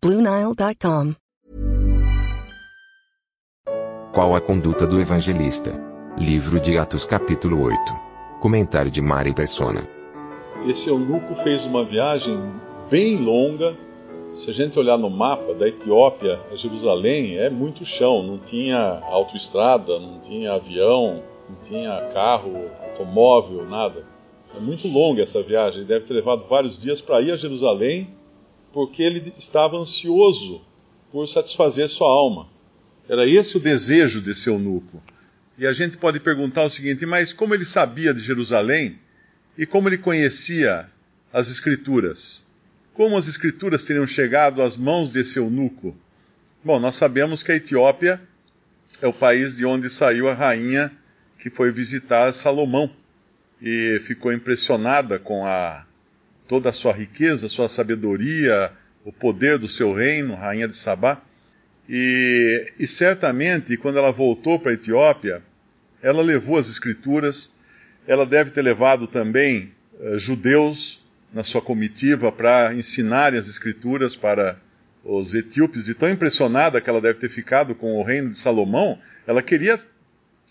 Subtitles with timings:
[0.00, 1.16] BlueNile.com.
[4.14, 5.74] Qual a conduta do evangelista?
[6.16, 7.78] Livro de Atos, capítulo 8.
[8.40, 9.88] Comentário de Mari Persona.
[10.64, 12.38] Esse eunuco fez uma viagem
[12.88, 13.76] bem longa.
[14.32, 19.02] Se a gente olhar no mapa da Etiópia a Jerusalém, é muito chão, não tinha
[19.10, 24.06] autoestrada, não tinha avião, não tinha carro, automóvel, nada.
[24.56, 28.16] É muito longa essa viagem, deve ter levado vários dias para ir a Jerusalém
[28.72, 30.60] porque ele estava ansioso
[31.10, 32.48] por satisfazer sua alma.
[33.08, 35.02] Era esse o desejo desse eunuco.
[35.56, 38.98] E a gente pode perguntar o seguinte: mas como ele sabia de Jerusalém
[39.56, 40.88] e como ele conhecia
[41.32, 42.46] as Escrituras?
[42.94, 45.96] Como as Escrituras teriam chegado às mãos desse eunuco?
[46.62, 48.20] Bom, nós sabemos que a Etiópia
[49.00, 50.92] é o país de onde saiu a rainha
[51.38, 52.90] que foi visitar Salomão
[53.62, 55.86] e ficou impressionada com a
[56.48, 58.72] toda a sua riqueza, sua sabedoria,
[59.04, 61.22] o poder do seu reino, rainha de Sabá.
[61.88, 65.42] E, e certamente, quando ela voltou para a Etiópia,
[66.02, 67.52] ela levou as escrituras,
[68.06, 74.58] ela deve ter levado também uh, judeus na sua comitiva para ensinarem as escrituras para
[75.04, 78.98] os etíopes, e tão impressionada que ela deve ter ficado com o reino de Salomão,
[79.26, 79.76] ela queria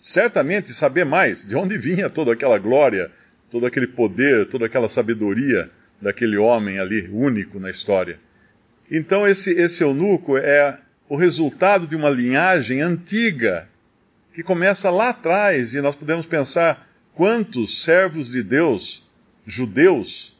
[0.00, 3.10] certamente saber mais de onde vinha toda aquela glória,
[3.50, 8.18] todo aquele poder, toda aquela sabedoria daquele homem ali, único na história.
[8.90, 13.68] Então, esse, esse eunuco é o resultado de uma linhagem antiga,
[14.32, 19.06] que começa lá atrás, e nós podemos pensar quantos servos de Deus,
[19.46, 20.36] judeus,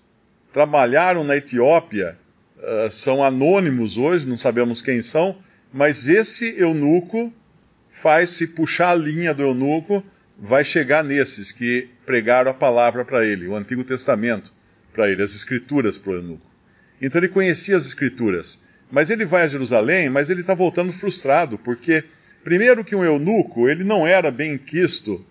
[0.53, 2.17] trabalharam na Etiópia,
[2.59, 5.37] uh, são anônimos hoje, não sabemos quem são,
[5.73, 7.33] mas esse eunuco
[7.91, 10.05] faz-se puxar a linha do eunuco,
[10.39, 14.53] vai chegar nesses que pregaram a palavra para ele, o Antigo Testamento
[14.93, 16.47] para ele, as escrituras para o eunuco.
[17.01, 18.61] Então ele conhecia as escrituras.
[18.91, 22.03] Mas ele vai a Jerusalém, mas ele está voltando frustrado, porque,
[22.43, 25.25] primeiro que um eunuco, ele não era bem quisto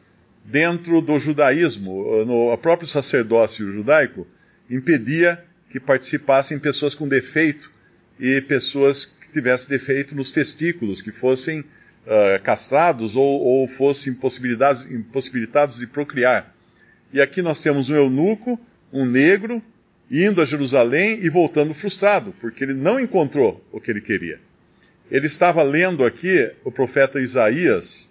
[0.45, 2.25] dentro do judaísmo.
[2.25, 4.27] No, o próprio sacerdócio judaico
[4.69, 7.71] impedia que participassem pessoas com defeito
[8.19, 15.79] e pessoas que tivessem defeito nos testículos, que fossem uh, castrados ou, ou fossem impossibilitados
[15.79, 16.55] de procriar.
[17.11, 18.59] E aqui nós temos um eunuco
[18.91, 19.61] um negro
[20.09, 24.39] indo a Jerusalém e voltando frustrado, porque ele não encontrou o que ele queria.
[25.09, 28.09] Ele estava lendo aqui o profeta Isaías,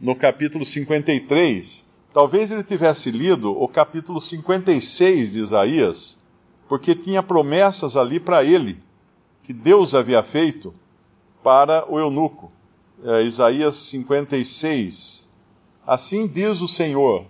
[0.00, 1.86] no capítulo 53.
[2.12, 6.18] Talvez ele tivesse lido o capítulo 56 de Isaías,
[6.68, 8.78] porque tinha promessas ali para ele,
[9.42, 10.74] que Deus havia feito
[11.42, 12.52] para o eunuco.
[13.04, 15.28] É, Isaías 56.
[15.86, 17.26] Assim diz o Senhor: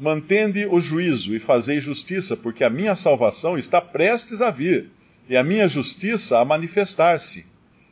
[0.00, 4.90] Mantende o juízo e fazei justiça, porque a minha salvação está prestes a vir,
[5.28, 7.44] e a minha justiça a manifestar-se.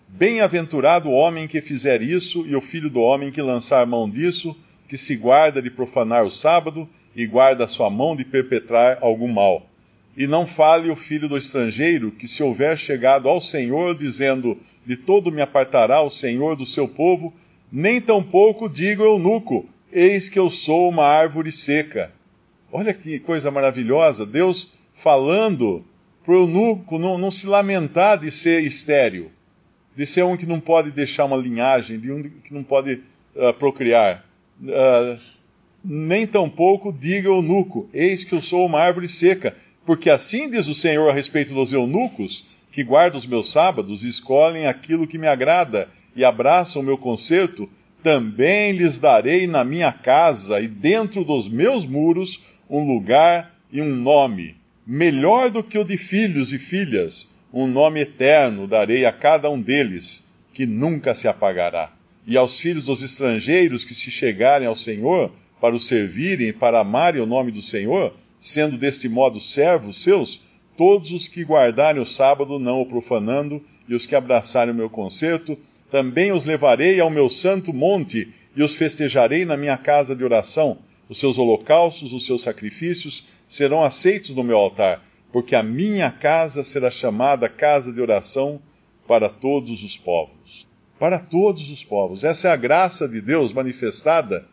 [0.09, 4.57] Bem-aventurado o homem que fizer isso, e o filho do homem que lançar mão disso,
[4.89, 9.31] que se guarda de profanar o sábado, e guarda a sua mão de perpetrar algum
[9.31, 9.69] mal.
[10.17, 14.97] E não fale o filho do estrangeiro, que se houver chegado ao Senhor, dizendo: De
[14.97, 17.35] todo me apartará o Senhor do seu povo,
[17.71, 22.13] nem tampouco diga eunuco, Eis que eu sou uma árvore seca.
[22.71, 25.85] Olha que coisa maravilhosa, Deus falando
[26.25, 29.31] para o eunuco não, não, se lamentar de ser estéril,
[29.97, 33.01] de ser um que não pode deixar uma linhagem, de um que não pode
[33.35, 34.27] uh, procriar.
[34.61, 35.19] Uh,
[35.83, 39.57] nem tampouco diga eunuco, eis que eu sou uma árvore seca,
[39.87, 44.67] porque assim diz o Senhor a respeito dos eunucos, que guardam os meus sábados escolhem
[44.67, 47.71] aquilo que me agrada e abraçam o meu concerto,
[48.03, 53.95] também lhes darei na minha casa e dentro dos meus muros um lugar e um
[53.95, 54.57] nome,
[54.87, 59.61] melhor do que o de filhos e filhas, um nome eterno darei a cada um
[59.61, 61.93] deles, que nunca se apagará.
[62.27, 66.81] E aos filhos dos estrangeiros que se chegarem ao Senhor para o servirem e para
[66.81, 70.41] amarem o nome do Senhor, sendo deste modo servos seus,
[70.77, 74.91] todos os que guardarem o sábado não o profanando, e os que abraçarem o meu
[74.91, 75.59] concerto,
[75.91, 80.79] também os levarei ao meu santo monte e os festejarei na minha casa de oração.
[81.09, 85.03] Os seus holocaustos, os seus sacrifícios serão aceitos no meu altar,
[85.33, 88.61] porque a minha casa será chamada casa de oração
[89.07, 90.69] para todos os povos.
[90.99, 92.25] Para todos os povos.
[92.25, 94.47] Essa é a graça de Deus manifestada,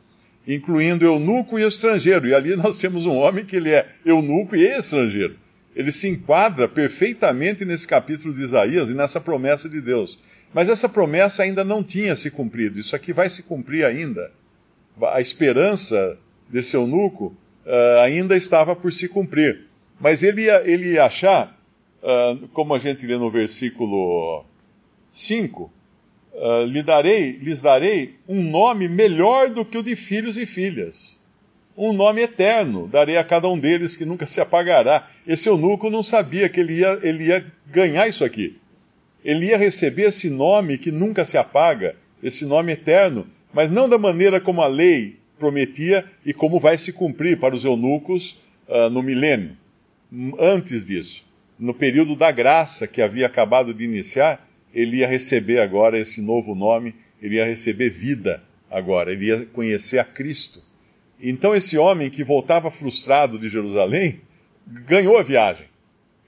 [0.47, 2.27] incluindo eunuco e estrangeiro.
[2.27, 5.37] E ali nós temos um homem que ele é eunuco e estrangeiro.
[5.75, 10.19] Ele se enquadra perfeitamente nesse capítulo de Isaías e nessa promessa de Deus.
[10.55, 12.79] Mas essa promessa ainda não tinha se cumprido.
[12.79, 14.31] Isso aqui vai se cumprir ainda.
[15.01, 16.17] A esperança
[16.47, 17.35] desse eunuco
[17.65, 19.65] uh, ainda estava por se cumprir.
[19.99, 21.59] Mas ele ia, ele ia achar
[22.01, 24.45] uh, como a gente lê no versículo
[25.11, 25.71] 5, uh,
[26.37, 31.19] ah, lhe darei, lhes darei um nome melhor do que o de filhos e filhas.
[31.75, 35.05] Um nome eterno darei a cada um deles que nunca se apagará.
[35.27, 38.57] Esse eunuco não sabia que ele ia, ele ia ganhar isso aqui.
[39.25, 43.97] Ele ia receber esse nome que nunca se apaga, esse nome eterno, mas não da
[43.97, 48.37] maneira como a lei prometia e como vai se cumprir para os eunucos
[48.69, 49.57] uh, no milênio.
[50.39, 51.25] Antes disso
[51.57, 56.53] no período da graça que havia acabado de iniciar, ele ia receber agora esse novo
[56.53, 60.61] nome, ele ia receber vida agora, ele ia conhecer a Cristo.
[61.19, 64.19] Então esse homem que voltava frustrado de Jerusalém
[64.67, 65.67] ganhou a viagem.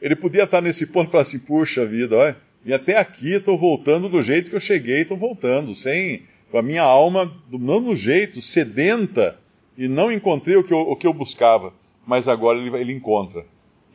[0.01, 2.37] Ele podia estar nesse ponto e falar assim: puxa vida, olha,
[2.67, 6.61] e até aqui estou voltando do jeito que eu cheguei, estou voltando, sem com a
[6.61, 9.39] minha alma do mesmo jeito, sedenta,
[9.77, 11.73] e não encontrei o que eu, o que eu buscava.
[12.05, 13.45] Mas agora ele, ele encontra.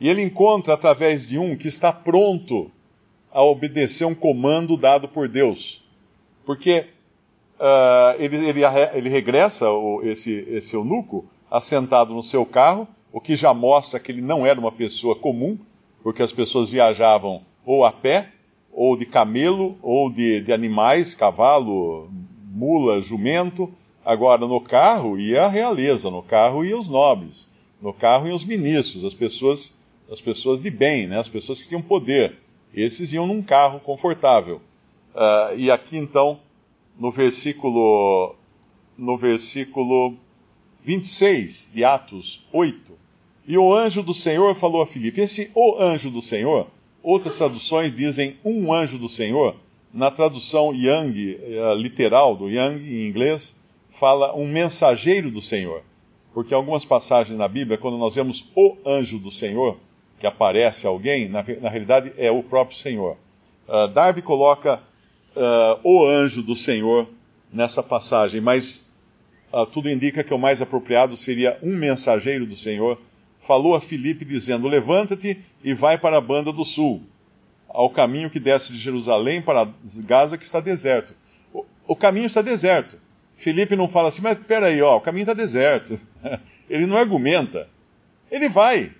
[0.00, 2.70] E ele encontra através de um que está pronto
[3.30, 5.84] a obedecer um comando dado por Deus.
[6.46, 6.86] Porque
[7.60, 8.62] uh, ele, ele,
[8.94, 14.10] ele, regressa, o, esse, esse eunuco, assentado no seu carro, o que já mostra que
[14.10, 15.58] ele não era uma pessoa comum,
[16.02, 18.32] porque as pessoas viajavam ou a pé,
[18.72, 22.10] ou de camelo, ou de, de animais, cavalo,
[22.50, 23.72] mula, jumento.
[24.04, 27.48] Agora, no carro ia a realeza, no carro ia os nobres,
[27.80, 29.74] no carro iam os ministros, as pessoas
[30.12, 31.18] as pessoas de bem, né?
[31.18, 32.38] as pessoas que tinham poder.
[32.74, 34.60] Esses iam num carro confortável.
[35.14, 36.40] Uh, e aqui então,
[36.98, 38.34] no versículo,
[38.96, 40.14] no versículo
[40.82, 42.92] 26 de Atos 8,
[43.46, 45.20] e o anjo do Senhor falou a Filipe.
[45.20, 46.68] Esse o anjo do Senhor,
[47.02, 49.56] outras traduções dizem um anjo do Senhor.
[49.92, 53.60] Na tradução Young, uh, literal do Young em inglês,
[53.90, 55.82] fala um mensageiro do Senhor.
[56.32, 59.76] Porque algumas passagens na Bíblia, quando nós vemos o anjo do Senhor,
[60.18, 63.16] que aparece alguém, na, na realidade é o próprio Senhor.
[63.68, 64.80] Uh, Darby coloca
[65.36, 67.08] uh, o anjo do Senhor
[67.52, 68.90] nessa passagem, mas
[69.52, 72.98] uh, tudo indica que o mais apropriado seria um mensageiro do Senhor.
[73.42, 77.02] Falou a Filipe dizendo: Levanta-te e vai para a banda do sul,
[77.68, 79.68] ao caminho que desce de Jerusalém para
[80.04, 81.14] Gaza, que está deserto.
[81.52, 82.96] O, o caminho está deserto.
[83.36, 85.98] Filipe não fala assim, mas peraí, ó, o caminho está deserto.
[86.70, 87.68] Ele não argumenta.
[88.30, 88.92] Ele vai.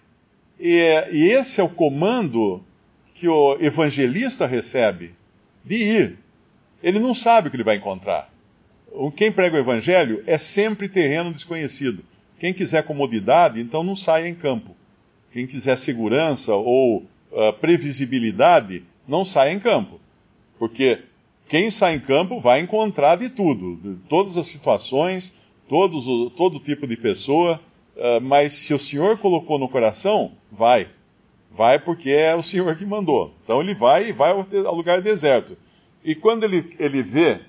[0.58, 0.78] E,
[1.12, 2.64] e esse é o comando
[3.14, 5.14] que o evangelista recebe
[5.64, 6.18] de ir.
[6.82, 8.28] Ele não sabe o que ele vai encontrar.
[9.14, 12.04] Quem prega o evangelho é sempre terreno desconhecido.
[12.42, 14.74] Quem quiser comodidade, então não saia em campo.
[15.30, 20.00] Quem quiser segurança ou uh, previsibilidade, não saia em campo.
[20.58, 21.04] Porque
[21.46, 25.36] quem sai em campo vai encontrar de tudo, de todas as situações,
[25.68, 26.04] todos,
[26.34, 27.60] todo tipo de pessoa.
[27.94, 30.88] Uh, mas se o Senhor colocou no coração, vai.
[31.48, 33.32] Vai porque é o Senhor que mandou.
[33.44, 35.56] Então ele vai e vai ao lugar deserto.
[36.02, 37.40] E quando ele, ele vê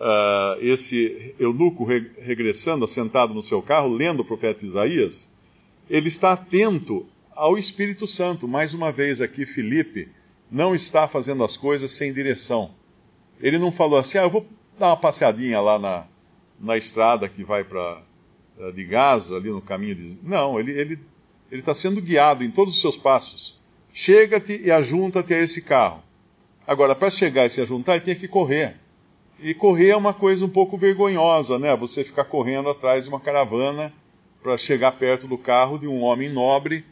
[0.00, 5.28] uh, esse eunuco re, regressando, assentado no seu carro, lendo o profeta Isaías,
[5.88, 8.48] ele está atento ao Espírito Santo.
[8.48, 10.08] Mais uma vez aqui, Felipe
[10.50, 12.70] não está fazendo as coisas sem direção.
[13.40, 14.46] Ele não falou assim, ah, eu vou
[14.78, 16.06] dar uma passeadinha lá na,
[16.58, 18.02] na estrada que vai para
[18.58, 20.18] eh, de Gaza, ali no caminho de.
[20.22, 21.00] Não, ele está ele,
[21.50, 23.58] ele sendo guiado em todos os seus passos.
[23.92, 26.02] Chega-te e ajunta-te a esse carro.
[26.66, 28.76] Agora, para chegar e se ajuntar, ele tinha que correr.
[29.42, 31.74] E correr é uma coisa um pouco vergonhosa, né?
[31.76, 33.92] Você ficar correndo atrás de uma caravana
[34.42, 36.84] para chegar perto do carro de um homem nobre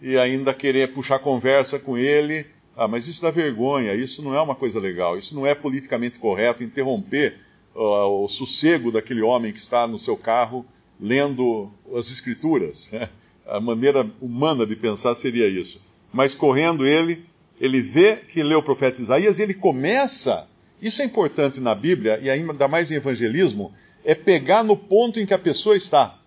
[0.00, 2.46] e ainda querer puxar conversa com ele.
[2.76, 6.18] Ah, mas isso dá vergonha, isso não é uma coisa legal, isso não é politicamente
[6.18, 7.38] correto interromper
[7.74, 10.64] uh, o sossego daquele homem que está no seu carro
[11.00, 12.90] lendo as Escrituras.
[12.92, 13.08] Né?
[13.46, 15.80] A maneira humana de pensar seria isso.
[16.12, 17.24] Mas correndo ele,
[17.60, 20.48] ele vê que lê o profeta Isaías e ele começa.
[20.80, 23.72] Isso é importante na Bíblia e ainda mais em evangelismo,
[24.04, 26.18] é pegar no ponto em que a pessoa está.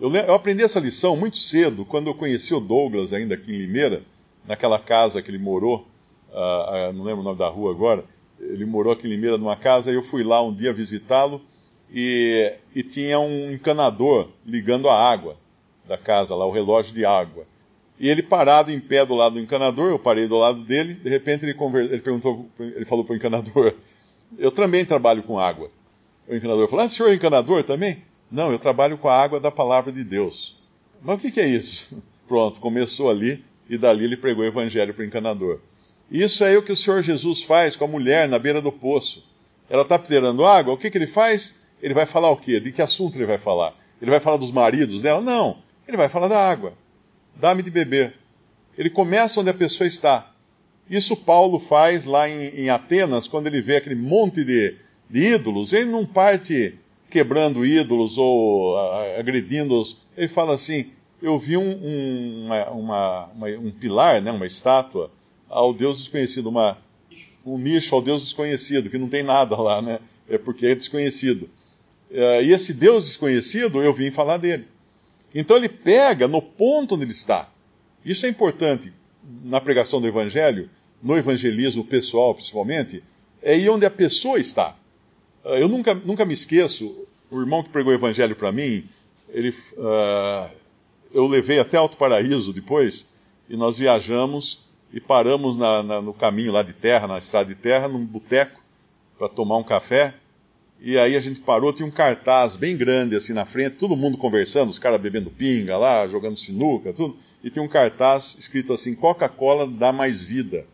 [0.00, 3.58] Eu, eu aprendi essa lição muito cedo, quando eu conheci o Douglas ainda aqui em
[3.58, 4.02] Limeira,
[4.46, 5.86] naquela casa que ele morou,
[6.30, 8.04] uh, uh, não lembro o nome da rua agora,
[8.40, 11.40] ele morou aqui em Limeira numa casa, e eu fui lá um dia visitá-lo,
[11.92, 15.36] e, e tinha um encanador ligando a água
[15.86, 17.46] da casa lá, o relógio de água.
[17.98, 21.08] E ele parado em pé do lado do encanador, eu parei do lado dele, de
[21.08, 21.84] repente ele, conver...
[21.84, 23.74] ele perguntou, ele falou para o encanador,
[24.36, 25.70] eu também trabalho com água.
[26.26, 28.02] O encanador falou, ah, senhor encanador também?
[28.30, 30.58] Não, eu trabalho com a água da palavra de Deus.
[31.02, 32.02] Mas o que, que é isso?
[32.26, 35.60] Pronto, começou ali, e dali ele pregou o evangelho para o encanador.
[36.10, 39.24] Isso é o que o Senhor Jesus faz com a mulher na beira do poço.
[39.70, 41.62] Ela está tirando água, o que, que ele faz?
[41.80, 42.58] Ele vai falar o quê?
[42.58, 43.74] De que assunto ele vai falar?
[44.02, 45.20] Ele vai falar dos maridos dela?
[45.20, 46.74] Não, ele vai falar da água
[47.36, 48.14] dá-me de beber.
[48.76, 50.32] Ele começa onde a pessoa está.
[50.88, 54.76] Isso Paulo faz lá em, em Atenas, quando ele vê aquele monte de,
[55.08, 55.72] de ídolos.
[55.72, 58.76] Ele não parte quebrando ídolos ou
[59.18, 59.98] agredindo-os.
[60.16, 60.90] Ele fala assim:
[61.22, 65.10] Eu vi um, um, uma, uma, um pilar, né, uma estátua,
[65.48, 66.76] ao Deus desconhecido, uma,
[67.46, 70.00] um nicho ao Deus desconhecido, que não tem nada lá, né?
[70.28, 71.48] É porque é desconhecido.
[72.10, 74.66] É, e esse Deus desconhecido, eu vim falar dele.
[75.34, 77.50] Então ele pega no ponto onde ele está.
[78.04, 78.92] Isso é importante
[79.42, 80.70] na pregação do Evangelho,
[81.02, 83.02] no evangelismo pessoal principalmente,
[83.42, 84.76] é aí onde a pessoa está.
[85.44, 88.88] Ah, eu nunca, nunca me esqueço, o irmão que pregou o Evangelho para mim,
[89.28, 90.50] ele, uh,
[91.12, 93.08] eu levei até Alto Paraíso depois,
[93.48, 97.54] e nós viajamos e paramos na, na, no caminho lá de terra, na estrada de
[97.54, 98.62] terra, num boteco,
[99.18, 100.14] para tomar um café.
[100.86, 104.18] E aí a gente parou, tinha um cartaz bem grande assim na frente, todo mundo
[104.18, 107.16] conversando, os caras bebendo pinga lá, jogando sinuca, tudo.
[107.42, 110.66] E tinha um cartaz escrito assim: Coca-Cola dá mais vida.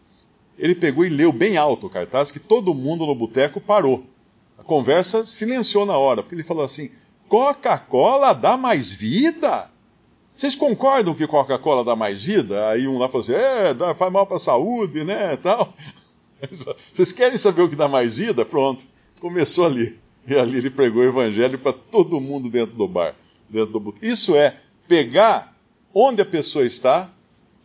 [0.59, 4.05] Ele pegou e leu bem alto o cartaz, que todo mundo no boteco parou.
[4.59, 6.90] A conversa silenciou na hora, porque ele falou assim:
[7.29, 9.71] Coca-Cola dá mais vida?
[10.35, 12.69] Vocês concordam que Coca-Cola dá mais vida?
[12.69, 15.37] Aí um lá falou assim: é, dá, faz mal para a saúde, né?
[15.37, 15.73] Tal.
[16.93, 18.45] Vocês querem saber o que dá mais vida?
[18.45, 18.85] Pronto.
[19.21, 19.99] Começou ali.
[20.27, 23.15] E ali ele pregou o evangelho para todo mundo dentro do bar.
[23.49, 24.57] Dentro do Isso é
[24.89, 25.55] pegar
[25.95, 27.11] onde a pessoa está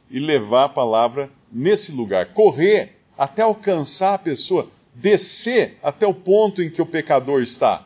[0.10, 2.34] e levar a palavra nesse lugar.
[2.34, 4.68] Correr até alcançar a pessoa.
[4.94, 7.86] Descer até o ponto em que o pecador está.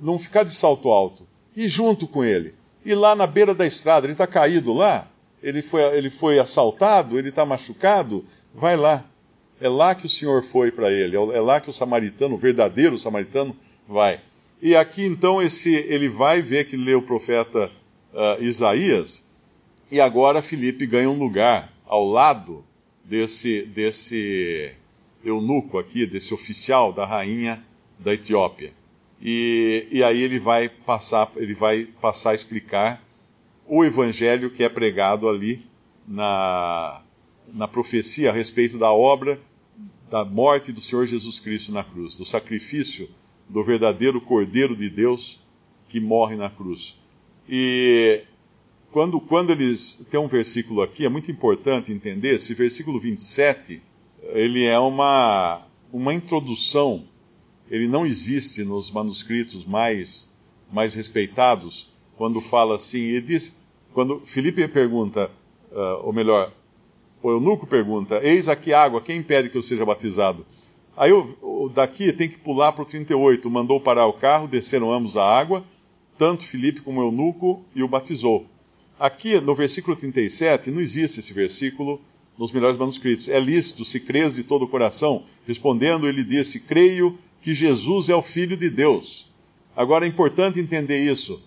[0.00, 1.26] Não ficar de salto alto.
[1.54, 2.54] Ir junto com ele.
[2.84, 4.06] Ir lá na beira da estrada.
[4.06, 5.08] Ele está caído lá.
[5.42, 7.18] Ele foi, ele foi assaltado.
[7.18, 8.24] Ele está machucado.
[8.54, 9.04] Vai lá
[9.60, 12.98] é lá que o Senhor foi para ele, é lá que o samaritano, o verdadeiro
[12.98, 13.56] samaritano,
[13.88, 14.20] vai.
[14.60, 17.70] E aqui então esse, ele vai ver que lê o profeta
[18.12, 19.24] uh, Isaías,
[19.90, 22.64] e agora Filipe ganha um lugar ao lado
[23.04, 24.72] desse, desse
[25.24, 27.64] eunuco aqui, desse oficial da rainha
[27.98, 28.72] da Etiópia.
[29.22, 33.02] E, e aí ele vai passar, ele vai passar a explicar
[33.66, 35.64] o evangelho que é pregado ali
[36.06, 37.02] na,
[37.52, 39.40] na profecia a respeito da obra
[40.10, 43.08] da morte do Senhor Jesus Cristo na cruz, do sacrifício
[43.48, 45.40] do verdadeiro Cordeiro de Deus
[45.88, 47.00] que morre na cruz.
[47.48, 48.24] E
[48.90, 50.06] quando, quando eles.
[50.10, 53.82] Tem um versículo aqui, é muito importante entender, esse versículo 27,
[54.32, 57.04] ele é uma, uma introdução,
[57.70, 60.30] ele não existe nos manuscritos mais,
[60.72, 63.56] mais respeitados, quando fala assim, ele diz,
[63.92, 65.30] quando Filipe pergunta,
[65.70, 66.52] uh, ou melhor,
[67.26, 70.46] o eunuco pergunta: Eis aqui água, quem impede que eu seja batizado?
[70.96, 73.50] Aí o, daqui tem que pular para o 38.
[73.50, 75.64] Mandou parar o carro, desceram ambos a água,
[76.16, 78.46] tanto Filipe como o eunuco, e o batizou.
[78.98, 82.00] Aqui no versículo 37, não existe esse versículo
[82.38, 83.28] nos melhores manuscritos.
[83.28, 85.24] É lícito, se crês de todo o coração.
[85.44, 89.28] Respondendo, ele disse: Creio que Jesus é o Filho de Deus.
[89.74, 91.42] Agora é importante entender isso.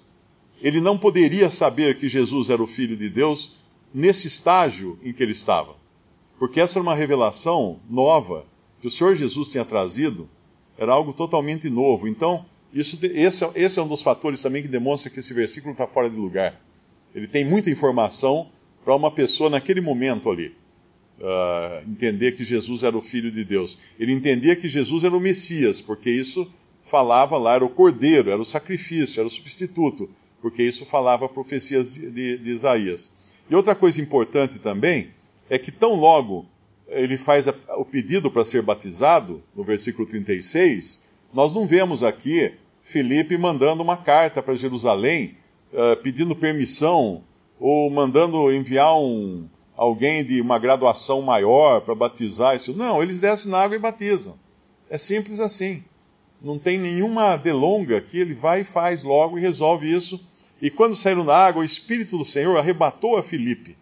[0.61, 3.58] Ele não poderia saber que Jesus era o Filho de Deus
[3.93, 5.75] nesse estágio em que ele estava.
[6.37, 8.45] Porque essa era uma revelação nova
[8.81, 10.29] que o Senhor Jesus tinha trazido,
[10.77, 12.07] era algo totalmente novo.
[12.07, 15.85] Então, isso, esse, esse é um dos fatores também que demonstra que esse versículo está
[15.85, 16.59] fora de lugar.
[17.13, 18.49] Ele tem muita informação
[18.85, 20.55] para uma pessoa naquele momento ali.
[21.19, 23.77] Uh, entender que Jesus era o Filho de Deus.
[23.99, 26.49] Ele entendia que Jesus era o Messias, porque isso
[26.81, 30.09] falava lá, era o cordeiro, era o sacrifício, era o substituto,
[30.41, 33.11] porque isso falava profecias de, de, de Isaías.
[33.49, 35.11] E outra coisa importante também
[35.49, 36.45] é que tão logo
[36.87, 41.01] ele faz o pedido para ser batizado, no versículo 36,
[41.33, 45.35] nós não vemos aqui Felipe mandando uma carta para Jerusalém
[45.73, 47.23] uh, pedindo permissão
[47.59, 52.73] ou mandando enviar um, alguém de uma graduação maior para batizar isso.
[52.73, 54.37] Não, eles descem na água e batizam.
[54.89, 55.83] É simples assim.
[56.41, 60.19] Não tem nenhuma delonga que ele vai e faz logo e resolve isso
[60.61, 63.77] e quando saíram da água, o Espírito do Senhor arrebatou a Filipe,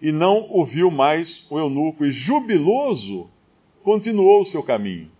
[0.00, 3.28] e não ouviu mais o eunuco, e jubiloso
[3.82, 5.10] continuou o seu caminho.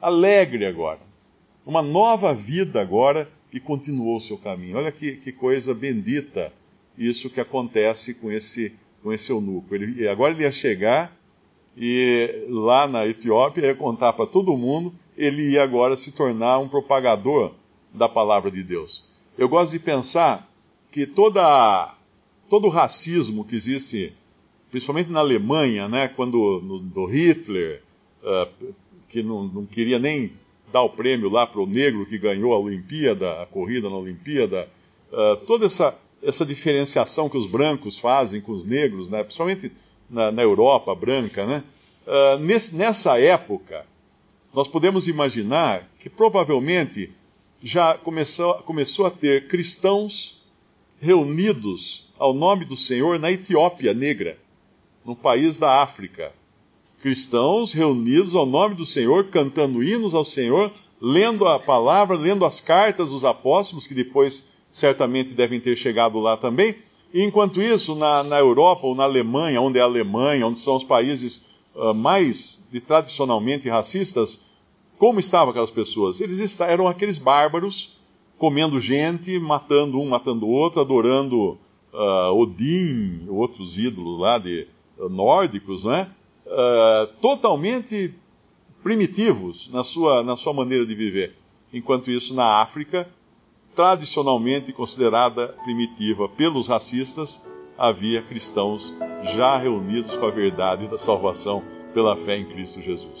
[0.00, 1.00] Alegre agora.
[1.66, 4.76] Uma nova vida agora, e continuou o seu caminho.
[4.76, 6.52] Olha que, que coisa bendita
[6.96, 9.74] isso que acontece com esse com esse eunuco.
[9.74, 11.16] Ele, agora ele ia chegar
[11.76, 16.68] e lá na Etiópia ia contar para todo mundo, ele ia agora se tornar um
[16.68, 17.54] propagador
[17.92, 19.04] da palavra de Deus.
[19.38, 20.49] Eu gosto de pensar
[20.90, 21.94] que toda,
[22.48, 24.12] todo o racismo que existe,
[24.70, 27.82] principalmente na Alemanha, né, quando no, do Hitler,
[28.22, 28.74] uh,
[29.08, 30.32] que não, não, queria nem
[30.72, 34.68] dar o prêmio lá para o negro que ganhou a Olimpíada, a corrida na Olimpíada,
[35.12, 39.72] uh, toda essa, essa diferenciação que os brancos fazem com os negros, né, principalmente
[40.08, 41.62] na, na Europa branca, né,
[42.06, 43.86] uh, nesse, nessa época,
[44.52, 47.12] nós podemos imaginar que provavelmente
[47.62, 50.39] já começou, começou a ter cristãos
[51.00, 54.38] reunidos ao nome do Senhor na Etiópia Negra,
[55.04, 56.32] no país da África.
[57.00, 62.60] Cristãos reunidos ao nome do Senhor, cantando hinos ao Senhor, lendo a palavra, lendo as
[62.60, 66.74] cartas dos apóstolos, que depois certamente devem ter chegado lá também.
[67.14, 70.76] E enquanto isso, na, na Europa ou na Alemanha, onde é a Alemanha, onde são
[70.76, 74.40] os países uh, mais de, tradicionalmente racistas,
[74.98, 76.20] como estavam aquelas pessoas?
[76.20, 77.98] Eles eram aqueles bárbaros
[78.40, 81.58] comendo gente, matando um, matando o outro, adorando
[81.92, 84.66] uh, Odin, outros ídolos lá de
[84.98, 86.10] uh, nórdicos, né?
[86.46, 88.14] Uh, totalmente
[88.82, 91.36] primitivos na sua, na sua maneira de viver.
[91.70, 93.06] Enquanto isso, na África,
[93.74, 97.42] tradicionalmente considerada primitiva pelos racistas,
[97.76, 98.96] havia cristãos
[99.34, 103.20] já reunidos com a verdade da salvação pela fé em Cristo Jesus.